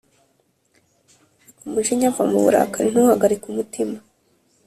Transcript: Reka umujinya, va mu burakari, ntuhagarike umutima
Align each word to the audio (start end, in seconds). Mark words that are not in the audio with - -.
Reka 1.45 1.61
umujinya, 1.67 2.13
va 2.15 2.23
mu 2.31 2.39
burakari, 2.45 2.87
ntuhagarike 2.91 3.45
umutima 3.49 3.97